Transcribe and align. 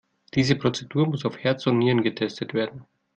Diese 0.33 0.55
Prozedur 0.55 1.05
muss 1.05 1.25
auf 1.27 1.37
Herz 1.37 1.67
und 1.67 1.77
Nieren 1.77 2.01
getestet 2.01 2.55
werden. 2.55 2.85